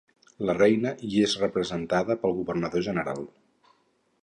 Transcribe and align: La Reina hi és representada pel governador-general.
La 0.49 0.53
Reina 0.57 0.93
hi 1.09 1.19
és 1.25 1.35
representada 1.43 2.17
pel 2.25 2.35
governador-general. 2.41 3.25